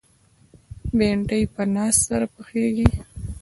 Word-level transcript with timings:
بېنډۍ 0.97 1.43
په 1.53 1.63
ناز 1.73 1.95
سره 2.07 2.25
پخېږي 2.33 2.89